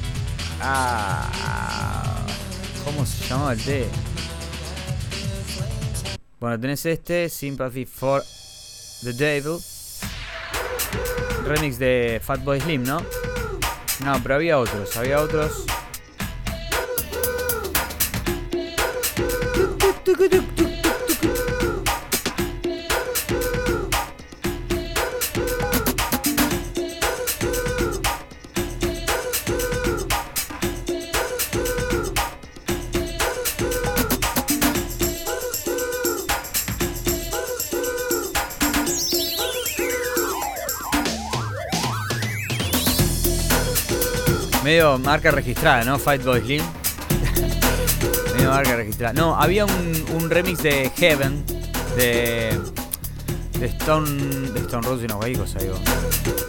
Ah, 0.61 2.18
¿Cómo 2.89 3.05
se 3.05 3.27
llamaba 3.27 3.53
el 3.53 3.63
tema? 3.63 3.91
Bueno, 6.39 6.59
tenés 6.59 6.83
este, 6.87 7.29
Sympathy 7.29 7.85
for 7.85 8.23
the 9.03 9.13
Devil. 9.13 9.59
Remix 11.45 11.77
de 11.77 12.19
Fatboy 12.23 12.59
Slim, 12.59 12.81
¿no? 12.81 13.01
No, 14.03 14.23
pero 14.23 14.33
había 14.33 14.57
otros, 14.57 14.97
había 14.97 15.21
otros. 15.21 15.65
Medio 44.70 44.99
marca 44.99 45.32
registrada, 45.32 45.84
¿no? 45.84 45.97
Fight 45.97 46.24
Boy 46.24 46.41
Slim. 46.41 46.61
Medio 48.36 48.51
marca 48.51 48.76
registrada. 48.76 49.13
No, 49.13 49.36
había 49.36 49.65
un, 49.65 50.05
un 50.13 50.30
remix 50.30 50.61
de 50.61 50.91
Heaven 50.95 51.43
de. 51.97 52.55
de 53.59 53.65
Stone. 53.65 54.51
de 54.51 54.59
Stone 54.59 54.86
Roses 54.86 55.05
y 55.05 55.07
no, 55.07 55.20
hay 55.24 55.34
cosa 55.34 55.57
digo. 55.57 55.74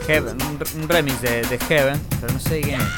Heaven, 0.06 0.36
un, 0.42 0.82
un 0.82 0.88
remix 0.90 1.22
de, 1.22 1.40
de 1.46 1.58
Heaven, 1.60 1.98
pero 2.20 2.30
no 2.34 2.40
sé 2.40 2.60
quién 2.60 2.82
es. 2.82 2.88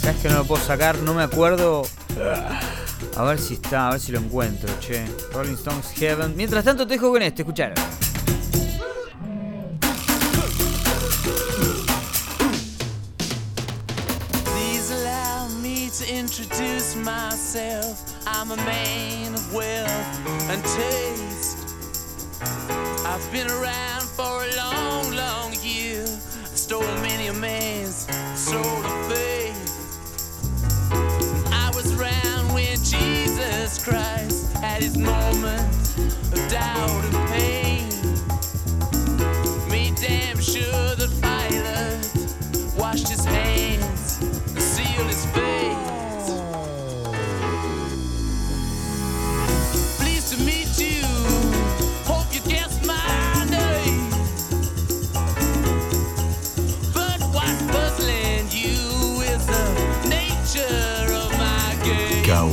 ¿Sabes 0.00 0.16
que 0.22 0.30
no 0.30 0.36
lo 0.36 0.44
puedo 0.46 0.64
sacar? 0.64 0.96
No 1.00 1.12
me 1.12 1.22
acuerdo. 1.22 1.82
A 3.18 3.22
ver 3.24 3.38
si 3.38 3.52
está, 3.52 3.88
a 3.88 3.90
ver 3.90 4.00
si 4.00 4.12
lo 4.12 4.18
encuentro, 4.18 4.70
che. 4.80 5.04
Rolling 5.34 5.56
Stones 5.56 5.90
Heaven. 5.94 6.34
Mientras 6.38 6.64
tanto 6.64 6.86
te 6.86 6.94
dejo 6.94 7.10
con 7.10 7.20
este, 7.20 7.42
escuchar. 7.42 7.74
Introduce 16.90 16.96
myself. 16.96 18.26
I'm 18.26 18.50
a 18.50 18.56
man 18.56 19.34
of 19.34 19.54
wealth 19.54 20.50
and 20.50 20.62
taste. 20.64 21.58
I've 23.06 23.32
been 23.32 23.48
around 23.48 24.02
for 24.02 24.44
a 24.44 24.56
long, 24.56 25.14
long 25.14 25.52
year. 25.62 26.02
I 26.02 26.54
stole 26.56 26.82
many 27.02 27.28
a 27.28 27.32
man's 27.32 28.06
soul 28.38 28.84
of 28.84 29.12
faith. 29.12 29.56
I 31.52 31.70
was 31.74 31.98
around 31.98 32.52
when 32.54 32.76
Jesus 32.76 33.84
Christ 33.84 34.52
had 34.54 34.82
his 34.82 34.96
moment 34.96 35.96
of 36.32 36.48
doubt 36.50 37.04
and 37.04 37.28
pain. 37.30 37.89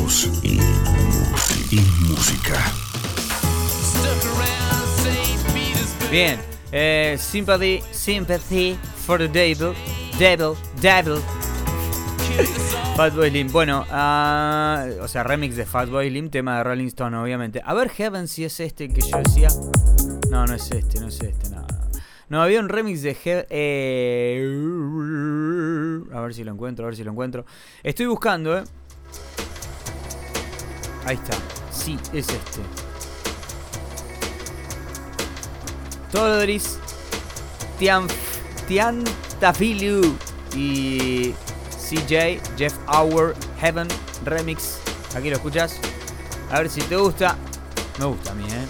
Y, 0.07 0.61
música. 2.07 2.55
Bien, 6.09 6.39
eh, 6.71 7.17
Sympathy, 7.19 7.81
Sympathy 7.91 8.77
for 9.05 9.17
the 9.17 9.27
Devil, 9.27 9.73
Devil, 10.17 10.53
Devil. 10.79 11.21
Fatboy 12.95 13.31
Slim, 13.31 13.51
bueno, 13.51 13.85
ah, 13.91 14.85
o 15.01 15.09
sea, 15.09 15.23
remix 15.23 15.57
de 15.57 15.65
Fatboy 15.65 16.07
Slim, 16.07 16.29
tema 16.29 16.59
de 16.59 16.63
Rolling 16.63 16.87
Stone, 16.87 17.17
obviamente. 17.17 17.61
A 17.65 17.73
ver, 17.73 17.89
Heaven, 17.89 18.29
si 18.29 18.45
es 18.45 18.61
este 18.61 18.87
que 18.87 19.01
yo 19.01 19.17
decía. 19.17 19.49
No, 20.29 20.47
no 20.47 20.53
es 20.53 20.71
este, 20.71 21.01
no 21.01 21.09
es 21.09 21.19
este, 21.19 21.49
no. 21.49 21.67
No, 22.29 22.41
había 22.41 22.61
un 22.61 22.69
remix 22.69 23.01
de 23.01 23.13
Heaven. 23.13 23.45
eh, 23.49 24.53
a 26.13 26.21
ver 26.21 26.33
si 26.33 26.45
lo 26.45 26.53
encuentro, 26.53 26.85
a 26.85 26.87
ver 26.87 26.95
si 26.95 27.03
lo 27.03 27.11
encuentro. 27.11 27.45
Estoy 27.83 28.05
buscando, 28.05 28.57
eh. 28.57 28.63
Ahí 31.07 31.15
está. 31.15 31.37
Sí, 31.71 31.97
es 32.11 32.27
este. 32.27 32.59
Todoris 36.11 36.77
Tian, 37.79 38.07
Tiantafilu 38.67 40.17
y 40.53 41.33
CJ, 41.69 42.41
Jeff 42.57 42.73
Hour, 42.87 43.35
Heaven 43.61 43.87
Remix. 44.25 44.79
Aquí 45.15 45.29
lo 45.29 45.37
escuchas. 45.37 45.77
A 46.51 46.59
ver 46.59 46.69
si 46.69 46.81
te 46.81 46.97
gusta. 46.97 47.37
Me 47.99 48.05
gusta 48.05 48.31
a 48.31 48.35
mí, 48.35 48.45
¿eh? 48.51 48.67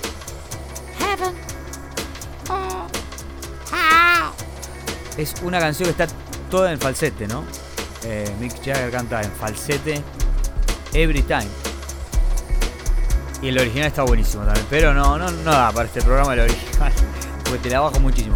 Es 5.18 5.34
una 5.42 5.60
canción 5.60 5.92
que 5.92 6.04
está 6.04 6.16
toda 6.52 6.72
en 6.72 6.80
falsete, 6.80 7.28
¿no? 7.28 7.44
Eh, 8.04 8.32
Mick 8.40 8.64
Jagger 8.64 8.92
canta 8.92 9.24
en 9.24 9.32
falsete 9.32 10.04
Every 10.94 11.24
Time. 11.24 11.67
Y 13.42 13.50
el 13.50 13.60
original 13.60 13.88
está 13.88 14.04
buenísimo 14.04 14.44
también. 14.44 14.66
Pero 14.70 14.94
no, 14.94 15.18
no, 15.18 15.30
no 15.30 15.52
da 15.52 15.72
para 15.72 15.86
este 15.88 16.02
programa 16.02 16.34
el 16.34 16.42
original. 16.42 16.92
Porque 17.44 17.60
te 17.60 17.70
la 17.70 17.82
bajo 17.82 18.00
muchísimo. 18.00 18.36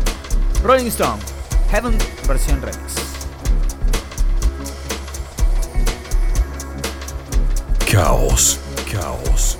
Rolling 0.63 0.87
Stone, 0.87 1.21
Heaven 1.71 1.97
versión 2.27 2.61
remix. 2.61 2.95
Caos, 7.91 8.59
caos. 8.91 9.57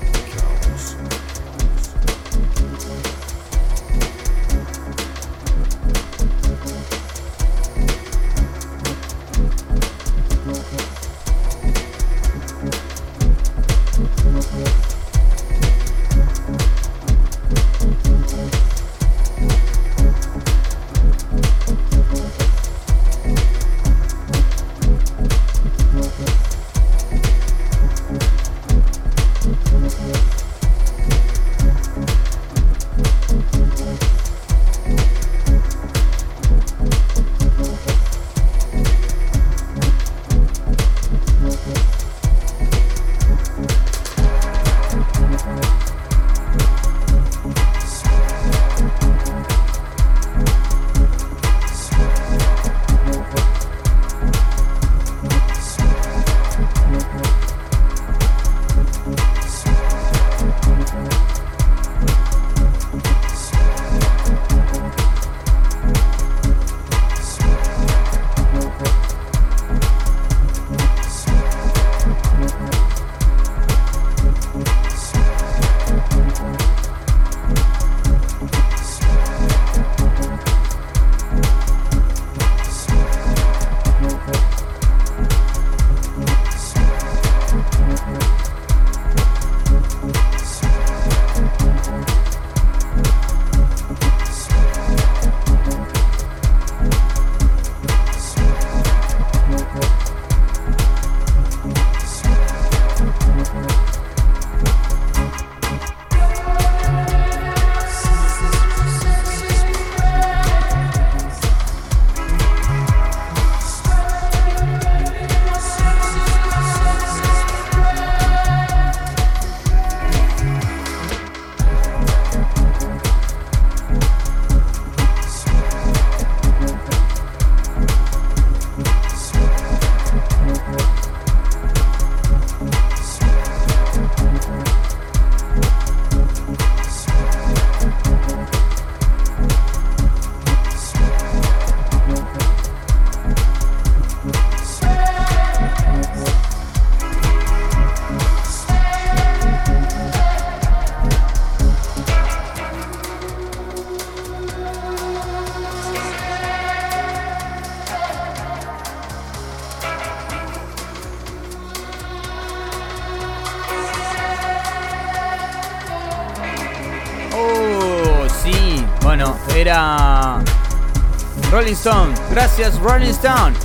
Gracias, 172.62 172.84
Rolling 172.84 173.10
Stone. 173.10 173.56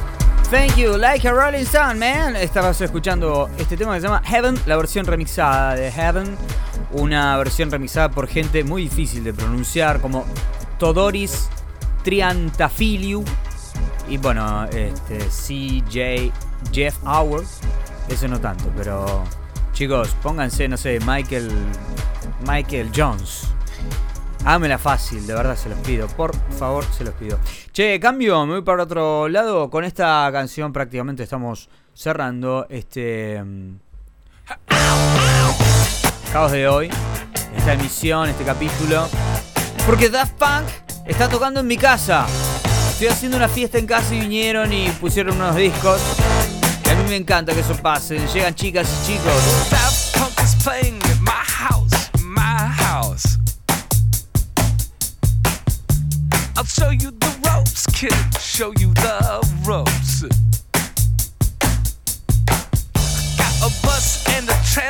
Thank 0.51 0.79
you, 0.79 0.97
like 0.97 1.29
a 1.29 1.31
Rolling 1.31 1.67
Stone, 1.67 1.99
man. 1.99 2.35
Estabas 2.35 2.81
escuchando 2.81 3.51
este 3.59 3.77
tema 3.77 3.93
que 3.93 4.01
se 4.01 4.07
llama 4.07 4.23
Heaven, 4.25 4.59
la 4.65 4.75
versión 4.79 5.05
remixada 5.05 5.75
de 5.75 5.93
Heaven. 5.93 6.35
Una 6.93 7.37
versión 7.37 7.71
remixada 7.71 8.11
por 8.11 8.27
gente 8.27 8.65
muy 8.65 8.85
difícil 8.85 9.23
de 9.23 9.35
pronunciar, 9.35 10.01
como 10.01 10.25
Todoris 10.79 11.51
Triantafiliu. 12.05 13.23
Y 14.09 14.17
bueno, 14.17 14.65
este, 14.65 15.19
CJ 15.19 16.33
Jeff 16.73 16.97
Hour. 17.05 17.45
Eso 18.09 18.29
no 18.29 18.41
tanto, 18.41 18.73
pero 18.79 19.25
chicos, 19.75 20.17
pónganse, 20.23 20.69
no 20.69 20.79
sé, 20.79 21.01
Michael. 21.01 21.51
Michael 22.49 22.91
Jones. 22.97 23.43
Hámela 24.47 24.79
fácil, 24.79 25.27
de 25.27 25.35
verdad 25.35 25.55
se 25.55 25.69
los 25.69 25.79
pido. 25.81 26.07
Por 26.09 26.35
favor, 26.53 26.83
se 26.97 27.05
los 27.05 27.13
pido. 27.13 27.39
Che, 27.77 27.99
cambio, 27.99 28.47
me 28.47 28.55
voy 28.55 28.63
para 28.63 28.85
otro 28.85 29.29
lado. 29.29 29.69
Con 29.69 29.85
esta 29.85 30.27
canción 30.33 30.73
prácticamente 30.73 31.25
estamos 31.25 31.69
cerrando 31.93 32.67
este. 32.71 33.45
mm, 33.45 33.77
Caos 36.33 36.53
de 36.53 36.69
hoy. 36.69 36.89
Esta 37.55 37.75
emisión, 37.75 38.31
este 38.31 38.45
capítulo. 38.45 39.07
Porque 39.85 40.09
Daft 40.09 40.39
Punk 40.39 40.65
está 41.05 41.29
tocando 41.29 41.61
en 41.61 41.67
mi 41.67 41.77
casa. 41.77 42.27
Estoy 42.93 43.09
haciendo 43.09 43.37
una 43.37 43.47
fiesta 43.47 43.77
en 43.77 43.87
casa 43.87 44.15
y 44.15 44.21
vinieron 44.21 44.73
y 44.73 44.89
pusieron 44.93 45.37
unos 45.37 45.55
discos. 45.55 46.01
Y 46.83 46.89
a 46.89 46.95
mí 46.95 47.11
me 47.11 47.17
encanta 47.17 47.53
que 47.53 47.61
eso 47.61 47.77
pase. 47.77 48.19
Llegan 48.33 48.55
chicas 48.55 48.89
y 48.89 49.07
chicos. 49.07 49.71
Daft 49.71 50.17
Punk 50.17 50.43
is 50.43 50.65
playing 50.65 50.99
my 51.21 51.45
house, 51.45 52.11
my 52.23 52.73
house. 52.73 53.37
I'll 56.57 56.65
show 56.65 56.91
you 56.91 57.13
kid. 57.93 58.13
Show 58.41 58.73
you 58.79 58.93
the 58.95 59.41
ropes. 59.67 60.23
Got 63.37 63.57
a 63.61 63.71
bus 63.83 64.27
and 64.37 64.49
a 64.49 64.59
trailer 64.65 64.86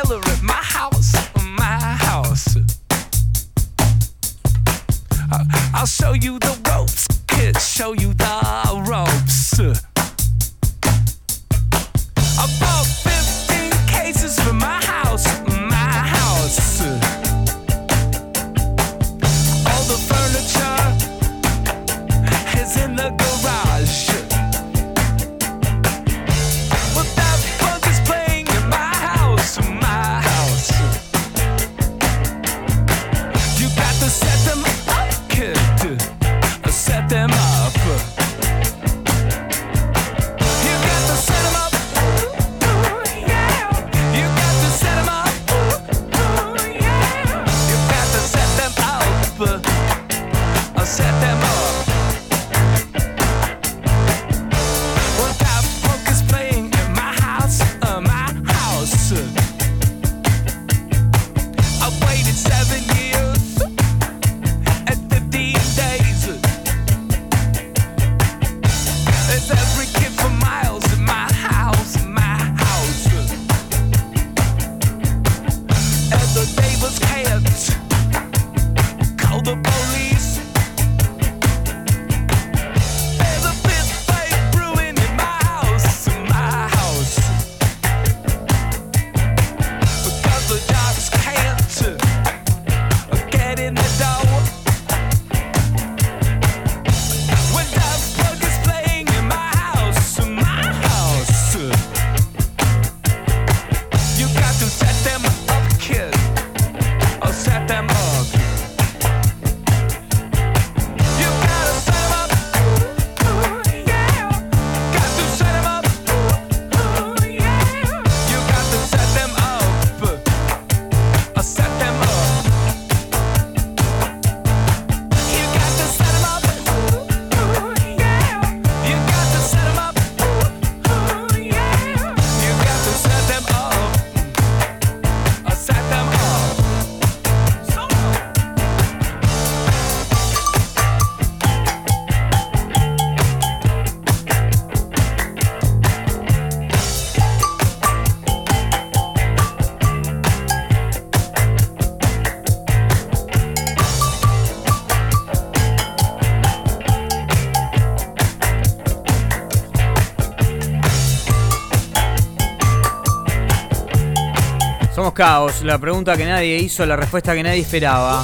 Caos, 165.16 165.62
la 165.62 165.78
pregunta 165.78 166.14
que 166.14 166.26
nadie 166.26 166.58
hizo, 166.58 166.84
la 166.84 166.94
respuesta 166.94 167.34
que 167.34 167.42
nadie 167.42 167.62
esperaba. 167.62 168.22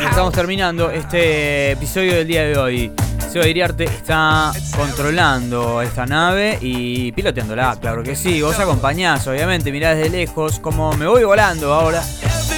Y 0.00 0.04
estamos 0.04 0.32
terminando 0.32 0.88
este 0.88 1.72
episodio 1.72 2.14
del 2.14 2.28
día 2.28 2.44
de 2.44 2.56
hoy. 2.56 2.92
Seba 3.28 3.44
Iriarte 3.48 3.84
está 3.86 4.52
controlando 4.76 5.82
esta 5.82 6.06
nave 6.06 6.58
y 6.60 7.10
piloteándola, 7.10 7.76
claro 7.80 8.04
que 8.04 8.14
sí. 8.14 8.40
Vos 8.40 8.56
acompañás, 8.60 9.26
obviamente, 9.26 9.72
mirá 9.72 9.96
desde 9.96 10.10
lejos 10.10 10.60
como 10.60 10.92
me 10.92 11.08
voy 11.08 11.24
volando 11.24 11.74
ahora 11.74 12.00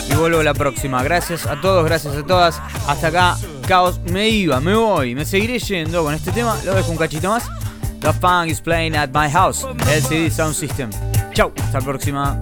y 0.07 0.15
vuelvo 0.15 0.43
la 0.43 0.53
próxima. 0.53 1.03
Gracias 1.03 1.47
a 1.47 1.59
todos, 1.63 1.87
gracias 1.87 2.17
a 2.17 2.23
todas. 2.23 2.61
Hasta 2.87 3.07
acá, 3.07 3.37
Caos, 3.67 3.99
me 4.13 4.29
iba, 4.29 4.61
me 4.61 4.75
voy, 4.75 5.15
me 5.15 5.25
seguiré 5.25 5.59
yendo 5.59 6.05
con 6.05 6.13
este 6.13 6.33
tema. 6.33 6.55
Lo 6.67 6.75
dejo 6.75 6.91
un 6.91 6.99
cachito 6.99 7.31
más. 7.31 7.45
The 8.01 8.13
Funk 8.13 8.51
is 8.51 8.61
playing 8.61 8.95
at 8.95 9.09
my 9.15 9.31
house, 9.31 9.65
LCD 9.65 10.31
Sound 10.31 10.55
System. 10.55 10.91
Chau, 11.37 11.53
hasta 11.55 11.81
la 11.81 11.85
próxima. 11.85 12.41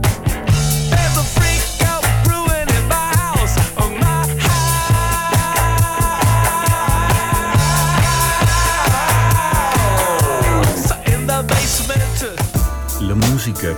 La 13.01 13.14
música, 13.16 13.74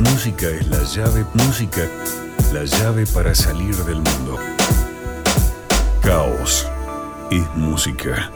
música 0.00 0.48
es 0.48 0.68
la 0.68 0.82
llave, 0.82 1.24
música, 1.32 1.80
la 2.52 2.64
llave 2.64 3.06
para 3.06 3.34
salir 3.34 3.74
del 3.74 3.96
mundo. 3.96 4.38
Caos 6.02 6.68
es 7.30 7.46
música. 7.56 8.30